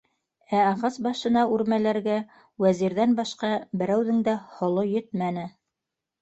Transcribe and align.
Ә 0.59 0.59
ағас 0.67 0.95
башына 1.07 1.43
үрмәләргә 1.57 2.15
Вәзирҙән 2.65 3.13
башҡа 3.19 3.53
берәүҙең 3.83 4.25
дә 4.31 4.35
һоло 4.57 4.87
етмәне. 4.95 5.47